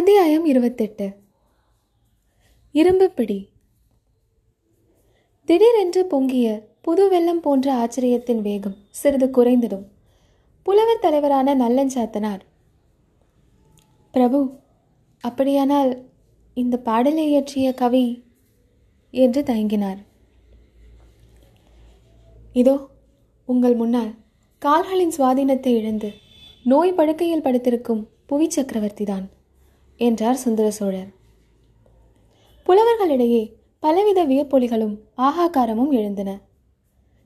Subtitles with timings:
[0.00, 1.06] அத்தியாயம் இருபத்தெட்டு.
[2.72, 3.48] இரும்பு பிடி
[5.44, 6.46] திடீரென்று பொங்கிய
[6.80, 9.82] புது வெள்ளம் போன்ற ஆச்சரியத்தின் வேகம் சிறிது குறைந்ததும்
[10.62, 12.40] புலவர் தலைவரான நல்லஞ்சாத்தனார்
[14.14, 14.40] பிரபு
[15.24, 15.92] அப்படியானால்
[16.54, 18.24] இந்த பாடலை இயற்றிய கவி
[19.10, 20.00] என்று தயங்கினார்.
[22.52, 22.88] இதோ
[23.46, 24.14] உங்கள் முன்னால்
[24.58, 26.12] கால்களின் சுவாதீனத்தை இழந்து
[26.62, 29.28] நோய் படுக்கையில் படுத்திருக்கும் புவி சக்கரவர்த்திதான்
[30.00, 31.08] என்றார் சுந்தர சோழர்.
[32.66, 33.42] புலவர்களிடையே
[33.78, 36.30] பலவித வியப்பொலிகளும் ஆகாக்காரமும் எழுந்தன.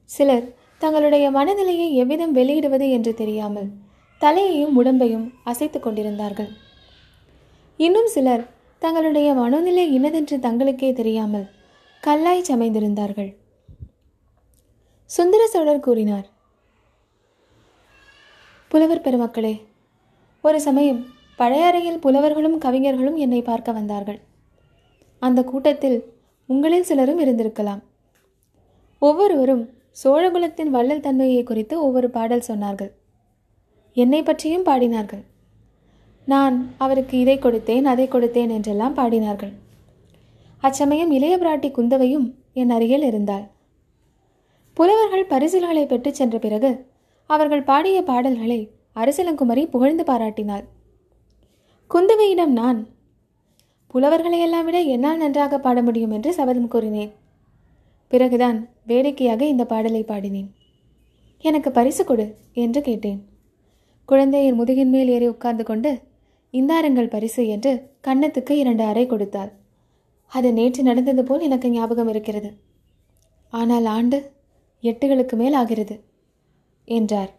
[0.05, 3.71] சிலர் தங்களுடைய மனநிலையை எவ்விதம் வெளியிடுவது என்று தெரியாமல்
[4.21, 6.51] தலையையும் உடம்பையும் அசைத்துக் கொண்டிருந்தார்கள்.
[7.77, 8.45] இன்னும் சிலர்
[8.79, 11.47] தங்களுடைய மனநிலை இன்னதென்று தங்களுக்கே தெரியாமல்
[12.03, 13.31] கல்லாய் சமைந்திருந்தார்கள்.
[15.11, 16.27] சுந்தர சோழர் கூறினார்
[18.69, 19.55] புலவர் பெருமக்களே
[20.45, 24.19] ஒரு சமயம் பழையாறையில் புலவர்களும் கவிஞர்களும் என்னை பார்க்க வந்தார்கள்.
[25.23, 25.99] அந்த கூட்டத்தில்
[26.47, 27.83] உங்களில் சிலரும் இருந்திருக்கலாம்.
[28.99, 29.65] ஒவ்வொருவரும்
[30.05, 32.91] சோழகுலத்தின் வள்ளல் தன்மையை குறித்து ஒவ்வொரு பாடல் சொன்னார்கள்.
[33.97, 35.25] என்னை பற்றியும் பாடினார்கள்.
[36.27, 39.53] நான் அவருக்கு இதை கொடுத்தேன் அதை கொடுத்தேன் என்றெல்லாம் பாடினார்கள்.
[40.61, 43.45] அச்சமயம் இளைய பிராட்டி குந்தவையும் என் அருகில் இருந்தாள்.
[44.77, 46.71] புலவர்கள் பரிசில்களை பெற்றுச் சென்ற பிறகு
[47.31, 48.61] அவர்கள் பாடிய பாடல்களை
[48.97, 50.65] அரசலங்குமரி புகழ்ந்து பாராட்டினாள்.
[51.91, 52.79] குந்தவையிடம் நான்
[53.91, 57.13] புலவர்களையெல்லாம் விட என்னால் நன்றாக பாட முடியும் என்று சபதம் கூறினேன்.
[58.09, 60.49] பிறகுதான் வேடிக்கையாக இந்த பாடலை பாடினேன்.
[61.45, 63.21] எனக்கு பரிசு கொடு என்று கேட்டேன்.
[64.09, 65.91] குழந்தையின் முதுகின் மேல் ஏறி உட்கார்ந்து கொண்டு
[66.55, 67.73] இந்தாரங்கள் பரிசு என்று
[68.07, 69.53] கன்னத்துக்கு இரண்டு அறை கொடுத்தார்.
[70.33, 72.51] அது நேற்று நடந்தது போல் எனக்கு ஞாபகம் இருக்கிறது.
[73.53, 74.19] ஆனால் ஆண்டு
[74.83, 75.97] எட்டுகளுக்கு மேல் ஆகிறது
[76.89, 77.31] என்றார்.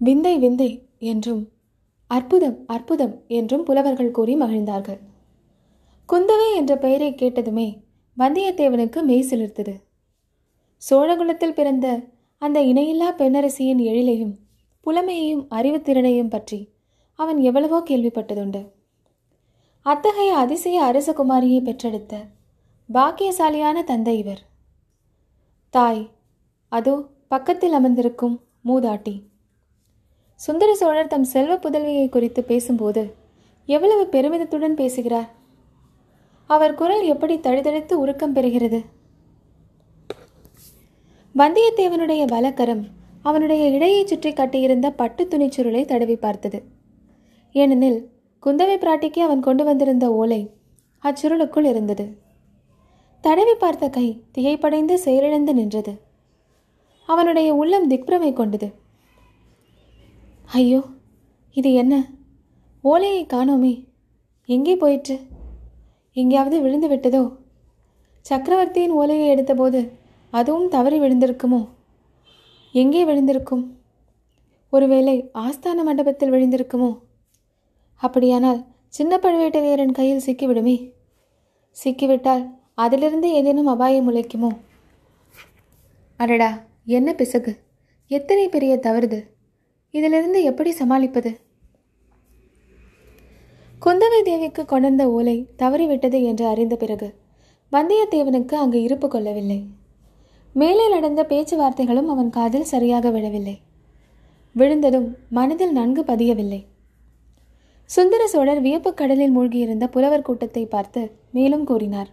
[0.00, 0.70] விந்தை விந்தை
[1.12, 1.42] என்றும்
[2.10, 5.00] அற்புதம் அற்புதம் என்றும் புலவர்கள் கூறி மகிழ்ந்தார்கள்.
[6.08, 7.68] குந்தவை என்ற பெயரை கேட்டதுமே
[8.16, 9.74] வந்தியத்தேவனுக்கு மெய் சிலிர்த்தது.
[10.82, 11.86] சோழகுலத்தில் பிறந்த
[12.38, 14.34] அந்த இணையில்லா பெண்ணரசியின் எழிலையும்
[14.86, 16.60] புலமையையும் அறிவுத்திறனையும் பற்றி
[17.14, 18.62] அவன் எவ்வளவோ கேள்விப்பட்டதுண்டு.
[19.82, 22.14] அத்தகைய அதிசய அரசகுமாரியை பெற்றெடுத்த
[22.88, 24.42] பாக்கியசாலியான தந்தை இவர்.
[25.74, 26.10] தாய்
[26.68, 26.94] அதோ
[27.28, 28.36] பக்கத்தில் அமர்ந்திருக்கும்
[28.68, 29.14] மூதாட்டி.
[30.44, 33.14] சுந்தர சோழர் தம் செல்வ புதல்வியை குறித்து பேசும்போது
[33.66, 35.28] எவ்வளவு பெருமிதத்துடன் பேசுகிறார்?
[36.46, 38.84] அவர் குரல் எப்படி தழுதழுத்து உருக்கம் பெறுகிறது?
[41.34, 42.82] வந்தியத்தேவனுடைய வலக்கரம்
[43.22, 46.62] அவனுடைய இடையை சுற்றி கட்டியிருந்த பட்டு துணிச்சுருளை தடவி பார்த்தது.
[47.52, 48.10] ஏனெனில்
[48.46, 50.50] குந்தவை பிராட்டிக்கு அவன் கொண்டு வந்திருந்த ஓலை
[51.02, 52.18] அச்சுருளுக்குள் இருந்தது.
[53.20, 56.00] தடவி பார்த்த கை திகைப்படைந்து செயலிழந்து நின்றது.
[57.06, 58.88] அவனுடைய உள்ளம் திக்பிரமை கொண்டது.
[60.52, 60.84] ஐயோ
[61.52, 62.10] இது என்ன?
[62.82, 63.86] ஓலையை காணோமே.
[64.44, 65.20] எங்கே போயிற்று?
[66.12, 67.36] எங்கேயாவது விழுந்து விட்டதோ?
[68.20, 69.90] சக்கரவர்த்தியின் ஓலையை எடுத்தபோது
[70.30, 71.68] அதுவும் தவறி விழுந்திருக்குமோ?
[72.72, 73.64] எங்கே விழுந்திருக்கும்?
[74.70, 76.98] ஒருவேளை ஆஸ்தான மண்டபத்தில் விழுந்திருக்குமோ?
[77.96, 80.92] அப்படியானால் சின்ன பழுவேட்டரையரன் கையில் சிக்கிவிடுமே.
[81.84, 82.44] சிக்கிவிட்டால்
[82.74, 84.50] அதிலிருந்து ஏதேனும் அபாயம் முளைக்குமோ
[86.16, 87.60] அடடா என்ன பிசகு.
[88.08, 89.20] எத்தனை பெரிய தவறுது.
[89.94, 91.40] இதிலிருந்து எப்படி சமாளிப்பது?
[93.82, 97.08] குந்தவை தேவிக்கு கொணர்ந்த ஓலை தவறிவிட்டது என்று அறிந்த பிறகு
[97.72, 99.66] வந்தியத்தேவனுக்கு அங்கு இருப்பு கொள்ளவில்லை.
[100.52, 103.60] மேலே நடந்த பேச்சுவார்த்தைகளும் அவன் காதில் சரியாக விழவில்லை.
[104.52, 106.60] விழுந்ததும் மனதில் நன்கு பதியவில்லை.
[107.84, 111.02] சுந்தர சோழர் வியப்பு கடலில் மூழ்கியிருந்த புலவர் கூட்டத்தை பார்த்து
[111.32, 112.10] மேலும் கூறினார்.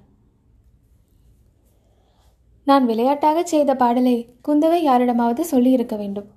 [2.63, 4.15] நான் விளையாட்டாக செய்த பாடலை
[4.47, 6.27] குந்தவை யாரிடமாவது சொல்லியிருக்க வேண்டும்.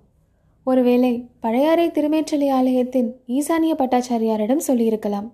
[0.64, 5.32] ஒருவேளை பழையாறை திருமேற்றலி ஆலயத்தின் ஈசானிய பட்டாச்சாரியாரிடம் சொல்லியிருக்கலாம்.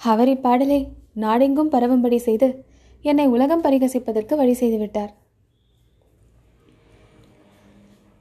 [0.00, 0.80] அவர் இப்பாடலை
[1.12, 2.64] நாடெங்கும் பரவும்படி செய்து
[3.02, 5.12] என்னை உலகம் பரிகசிப்பதற்கு வழி செய்துவிட்டார்.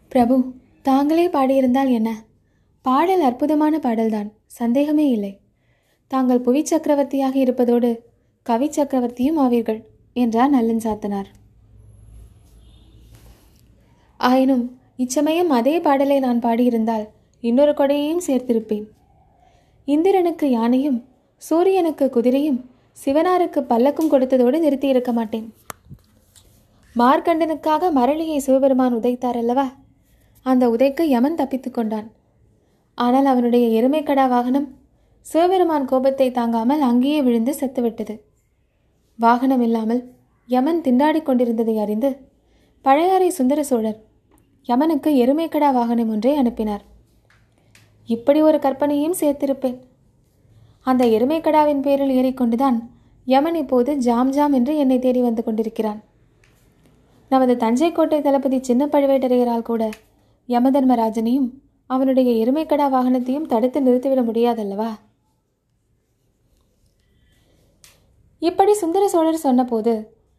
[0.09, 2.09] பிரபு தாங்களே பாடியிருந்தால் என்ன?
[2.81, 5.39] பாடல் அற்புதமான பாடல்தான் சந்தேகமே இல்லை.
[6.07, 7.89] தாங்கள் புவி சக்கரவர்த்தியாக இருப்பதோடு
[8.41, 9.81] கவி சக்கரவர்த்தியும் ஆவீர்கள்
[10.13, 11.29] என்றார் நல்லன் சாத்தனார்.
[14.17, 14.65] ஆயினும்
[14.99, 17.05] இச்சமயம் அதே பாடலை நான் பாடியிருந்தால்
[17.43, 18.85] இன்னொரு கொடையையும் சேர்த்திருப்பேன்.
[19.87, 20.99] இந்திரனுக்கு யானையும்
[21.41, 22.59] சூரியனுக்கு குதிரையும்
[23.05, 25.47] சிவனாருக்கு பல்லக்கும் கொடுத்ததோடு நிறுத்தி இருக்க மாட்டேன்.
[26.95, 29.67] மார்க்கண்டனுக்காக மரளியை சிவபெருமான் உதைத்தார் அல்லவா
[30.45, 32.07] அந்த உதைக்கு யமன் தப்பித்துக் கொண்டான்.
[32.97, 34.67] ஆனால் அவனுடைய எருமைக்கடா வாகனம்
[35.25, 38.15] சிவபெருமான் கோபத்தை தாங்காமல் அங்கேயே விழுந்து செத்துவிட்டது.
[39.19, 40.01] வாகனம் இல்லாமல்
[40.49, 42.09] யமன் திண்டாடிக் கொண்டிருந்ததை அறிந்து
[42.85, 43.99] பழையாறை சுந்தர சோழர்
[44.67, 46.83] யமனுக்கு எருமைக்கடா வாகனம் ஒன்றை அனுப்பினார்.
[48.09, 49.77] இப்படி ஒரு கற்பனையும் சேர்த்திருப்பேன்.
[50.81, 52.77] அந்த எருமைக்கடாவின் பேரில் ஏறிக்கொண்டுதான்
[53.25, 55.99] யமன் இப்போது ஜாம் ஜாம் என்று என்னை தேடி வந்து கொண்டிருக்கிறான்.
[57.29, 59.89] நமது தஞ்சை கோட்டை தளபதி சின்ன பழுவேட்டரையரால் கூட
[60.47, 61.47] யமதர்மராஜனையும்
[61.89, 64.89] அவனுடைய எருமைக்கடா வாகனத்தையும் தடுத்து நிறுத்திவிட முடியாதல்லவா?
[68.39, 69.93] இப்படி சுந்தர சோழர் சொன்னபோது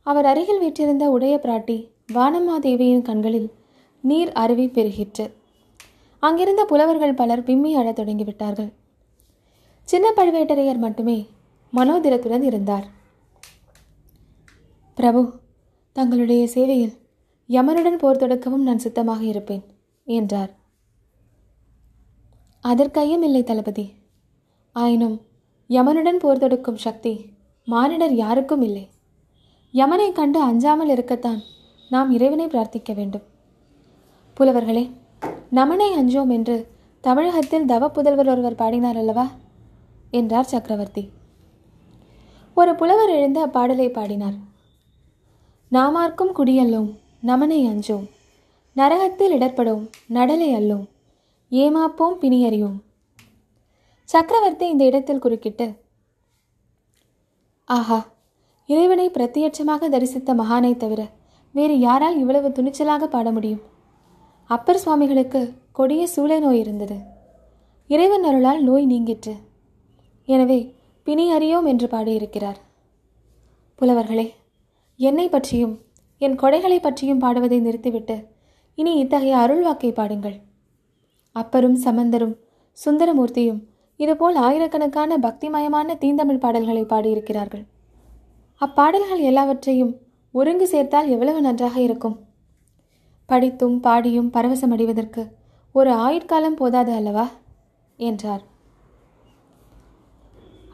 [0.07, 1.77] அவர் அருகில் வீற்றிருந்த உடைய பிராட்டி
[2.13, 3.49] வானம்மாதேவியின் கண்களில்
[4.01, 5.33] நீர் அருவி பெருகிற்று.
[6.19, 8.73] அங்கிருந்த புலவர்கள் பலர் விம்மி அழத் தொடங்கிவிட்டார்கள்.
[9.83, 11.27] சின்ன பழுவேட்டரையர் மட்டுமே
[11.73, 12.87] மனோதிரத்துடன் இருந்தார்.
[14.95, 15.33] பிரபு
[15.93, 16.95] தங்களுடைய சேவையில்
[17.49, 19.65] யமனுடன் போர் தொடுக்கவும் நான் சித்தமாக இருப்பேன்
[20.05, 20.53] என்றார்.
[22.65, 23.93] அதற்கையும் இல்லை தளபதி.
[24.73, 25.21] ஆயினும்
[25.69, 27.31] யமனுடன் போர் தொடுக்கும் சக்தி
[27.65, 28.89] மானிடர் யாருக்கும் இல்லை.
[29.73, 31.41] யமனை கண்டு அஞ்சாமல் இருக்கத்தான்
[31.89, 33.23] நாம் இறைவனை பிரார்த்திக்க வேண்டும்.
[34.41, 34.91] புலவர்களே
[35.51, 36.69] நமனை அஞ்சோம் என்று
[37.01, 39.31] தமிழகத்தில் தவ புதல்வர் ஒருவர் பாடினார் அல்லவா?
[40.11, 41.11] என்றார் சக்கரவர்த்தி.
[42.55, 44.33] ஒரு புலவர் எழுந்து அப்பாடலை பாடினார்.
[45.69, 48.11] நாமார்க்கும் குடியல்லோம் நமனை அஞ்சோம்.
[48.77, 50.87] நரகத்தில் இடர்படும் நடலை அல்லோம்.
[51.51, 52.79] ஏமாப்போம் பிணியறியோம்.
[54.05, 55.75] சக்கரவர்த்தி இந்த இடத்தில் குறுக்கிட்டு
[57.65, 58.07] ஆஹா
[58.67, 61.09] இறைவனை பிரத்யட்சமாக தரிசித்த மகானை தவிர
[61.53, 63.75] வேறு யாரால் இவ்வளவு துணிச்சலாக பாட முடியும்?
[64.51, 66.97] அப்பர் சுவாமிகளுக்கு கொடிய சூளை நோய் இருந்தது.
[67.87, 69.35] இறைவன் அருளால் நோய் நீங்கிற்று.
[70.25, 72.57] எனவே பிணி அறியோம் என்று பாடியிருக்கிறார்.
[73.79, 74.27] புலவர்களே
[74.97, 75.75] என்னை பற்றியும்
[76.19, 78.17] என் கொடைகளை பற்றியும் பாடுவதை நிறுத்திவிட்டு
[78.75, 80.37] இனி இத்தகைய அருள்வாக்கை பாடுங்கள்.
[81.33, 82.37] அப்பரும் சமந்தரும்
[82.85, 83.61] சுந்தரமூர்த்தியும்
[83.97, 87.65] இதுபோல் ஆயிரக்கணக்கான பக்திமயமான தீந்தமிழ் பாடல்களை பாடியிருக்கிறார்கள்.
[88.61, 89.93] அப்பாடல்கள் எல்லாவற்றையும்
[90.33, 92.17] ஒருங்கு சேர்த்தால் எவ்வளவு நன்றாக இருக்கும்?
[93.27, 95.31] படித்தும் பாடியும் பரவசமடைவதற்கு
[95.73, 97.29] ஒரு ஆயுட்காலம் போதாது அல்லவா?
[97.97, 98.43] என்றார்.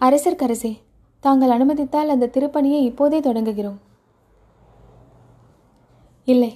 [0.00, 0.78] அரசர்க்கரசே
[1.20, 3.78] தாங்கள் அனுமதித்தால் அந்த திருப்பணியை இப்போதே தொடங்குகிறோம்.
[6.24, 6.52] இல்லை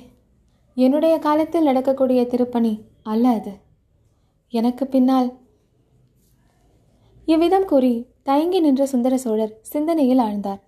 [0.75, 3.53] என்னுடைய காலத்தில் நடக்கக்கூடிய திருப்பணி அல்ல அது.
[4.49, 5.39] எனக்கு பின்னால்
[7.27, 10.61] இவ்விதம் கூறி தயங்கி நின்ற சுந்தர சோழர் சிந்தனையில் ஆழ்ந்தார்.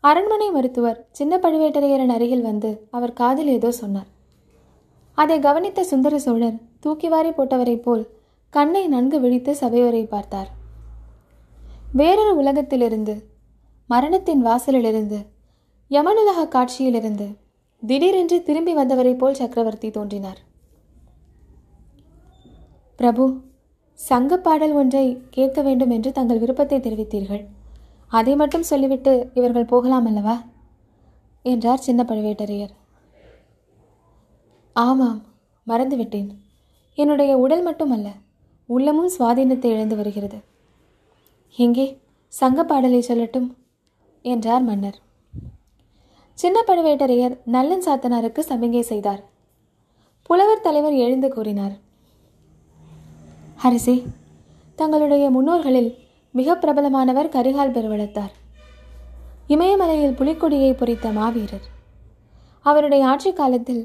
[0.00, 4.14] அரண்மனை மருத்துவர் சின்ன பழுவேட்டரையரன் அருகில் வந்து அவர் காதில் ஏதோ சொன்னார்.
[5.16, 8.04] அதை கவனித்த சுந்தர சோழர் தூக்கி வாரி போட்டவரைப் போல்
[8.50, 10.50] கண்ணை நன்கு விழித்து சபையோரை பார்த்தார்.
[11.92, 13.14] வேறொரு உலகத்திலிருந்து
[13.90, 15.18] மரணத்தின் வாசலிலிருந்து
[15.90, 17.26] யமனுலக காட்சியிலிருந்து
[17.82, 20.40] திடீரென்று திரும்பி வந்தவரைப் போல் சக்கரவர்த்தி தோன்றினார்.
[22.96, 23.24] பிரபு
[23.98, 27.44] சங்க பாடல் ஒன்றை கேட்க வேண்டும் என்று தங்கள் விருப்பத்தை தெரிவித்தீர்கள்.
[28.08, 30.36] அதை மட்டும் சொல்லிவிட்டு இவர்கள் போகலாம் அல்லவா?
[31.44, 32.74] என்றார் சின்ன பழுவேட்டரையர்
[34.76, 35.20] ஆமாம்
[35.66, 36.28] மறந்துவிட்டேன்.
[36.94, 38.08] என்னுடைய உடல் மட்டுமல்ல
[38.68, 40.38] உள்ளமும் சுவாதீனத்தை இழந்து வருகிறது.
[41.56, 41.86] எங்கே
[42.28, 43.48] சங்க பாடலை சொல்லட்டும்
[44.22, 44.98] என்றார் மன்னர்.
[46.34, 49.22] சின்ன பழுவேட்டரையர் நல்லன் சாத்தனாருக்கு சமிகை செய்தார்.
[50.22, 51.74] புலவர் தலைவர் எழுந்து கூறினார்
[53.62, 53.96] அரசே
[54.76, 55.90] தங்களுடைய முன்னோர்களில்
[56.30, 58.32] மிக பிரபலமானவர் கரிகால் பெருவளத்தார்.
[59.46, 61.66] இமயமலையில் புலிக்கொடியை பொறித்த மாவீரர்.
[62.66, 63.82] அவருடைய ஆட்சி காலத்தில்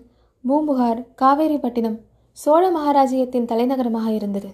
[0.48, 2.00] பூம்புகார் காவேரிப்பட்டினம்
[2.32, 4.54] சோழ மகாராஜ்யத்தின் தலைநகரமாக இருந்தது.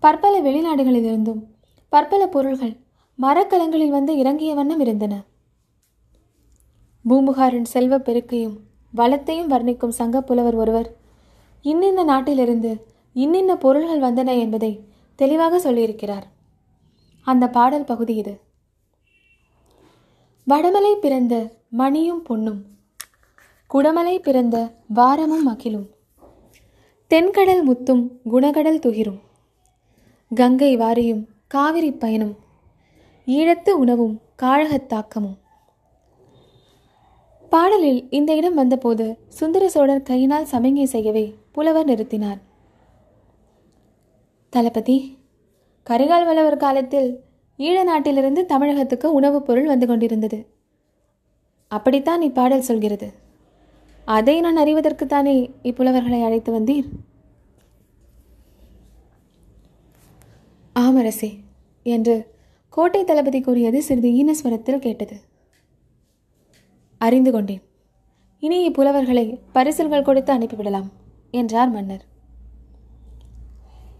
[0.00, 1.42] பற்பல வெளிநாடுகளிலிருந்தும்
[1.88, 2.76] பற்பல பொருள்கள்
[3.14, 5.22] மரக்கலங்களில் வந்து இறங்கிய வண்ணம் இருந்தன.
[7.08, 8.56] பூம்புகாரின் செல்வப் பெருக்கையும்
[8.94, 10.96] வளத்தையும் வர்ணிக்கும் சங்க புலவர் ஒருவர்
[11.62, 16.22] இன்னின்ன நாட்டிலிருந்து இன்னின்ன பொருள்கள் வந்தன என்பதை தெளிவாக சொல்லியிருக்கிறார்.
[17.22, 18.40] அந்த பாடல் பகுதி இது.
[20.48, 22.71] வடமலை பிறந்த மணியும் பொன்னும்
[23.74, 25.88] குடமலை பிறந்த வாரமும் அகிலும்.
[27.06, 29.20] தென்கடல் முத்தும் குணகடல் துகிரும்.
[30.34, 32.36] கங்கை வாரியும் காவிரி பயனும்.
[33.26, 35.38] ஈழத்து உணவும் காழகத்தாக்கமும்
[37.48, 42.40] பாடலில் இந்த இடம் வந்தபோது சுந்தர சோழர் கையினால் சமிங்கை செய்யவே புலவர் நிறுத்தினார்.
[44.48, 45.18] தளபதி
[45.90, 47.20] கரிகால் வல்லவர் காலத்தில்
[47.58, 50.46] ஈழ நாட்டிலிருந்து தமிழகத்துக்கு உணவுப் பொருள் வந்து கொண்டிருந்தது.
[51.68, 53.21] அப்படித்தான் இப்பாடல் சொல்கிறது.
[54.04, 56.88] அதை நான் அறிவதற்குத்தானே இப்புலவர்களை அழைத்து வந்தீர்?
[60.74, 61.40] ஆமரசே
[61.82, 62.34] என்று
[62.68, 65.20] கோட்டை தளபதி கூறியது சிறிது ஈனஸ்வரத்தில் கேட்டது.
[66.98, 67.62] அறிந்து கொண்டேன்.
[68.38, 70.88] இனி இப்புலவர்களை பரிசல்கள் கொடுத்து அனுப்பிவிடலாம்
[71.30, 72.04] என்றார் மன்னர்.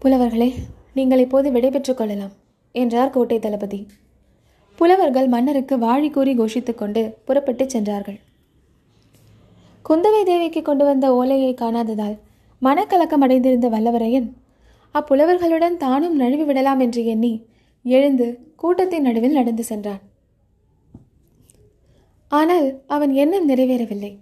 [0.01, 0.53] புலவர்களே
[0.93, 2.31] நீங்கள் இப்போது விடைபெற்றுக் கொள்ளலாம்
[2.71, 3.87] என்றார் கோட்டை தளபதி.
[4.75, 8.19] புலவர்கள் மன்னருக்கு வாழி கூறி கோஷித்துக்கொண்டு புறப்பட்டுச் சென்றார்கள்.
[9.89, 12.17] குந்தவை தேவிக்கு கொண்டு வந்த ஓலையை காணாததால்
[12.61, 14.29] மனக்கலக்கம் அடைந்திருந்த வல்லவரையன்
[14.93, 17.45] அப்புலவர்களுடன் தானும் நழுவி விடலாம் என்று எண்ணி
[17.83, 20.01] எழுந்து கூட்டத்தின் நடுவில் நடந்து சென்றான்.
[22.27, 24.17] ஆனால் அவன் எண்ணம் நிறைவேறவில்லை.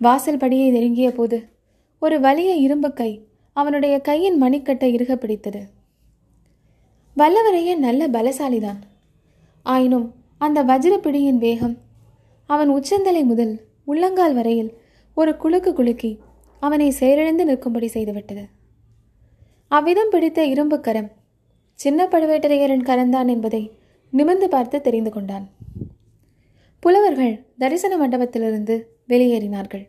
[0.00, 1.48] வாசல் படியை நெருங்கிய போது
[2.00, 3.10] ஒரு வலிய இரும்பு கை
[3.52, 5.62] அவனுடைய கையின் மணிக்கட்டை இறுக பிடித்தது.
[7.16, 8.80] வல்லவரையன் நல்ல பலசாலிதான்.
[9.62, 11.76] ஆயினும் அந்த வஜ்ரப்பிடியின் வேகம்
[12.46, 13.54] அவன் உச்சந்தலை முதல்
[13.86, 14.70] உள்ளங்கால் வரையில்
[15.16, 16.12] ஒரு குலுக்கு குலுக்கி
[16.62, 18.44] அவனை செயலிழந்து நிற்கும்படி செய்துவிட்டது.
[19.68, 21.10] அவ்விதம் பிடித்த இரும்பு கரம்
[21.80, 23.62] சின்ன பழுவேட்டரையரின் கரந்தான் என்பதை
[24.12, 25.46] நிமிர்ந்து பார்த்து தெரிந்து கொண்டான்.
[26.82, 28.74] புலவர்கள் தரிசன மண்டபத்திலிருந்து
[29.08, 29.84] வெளியேறினார்கள்.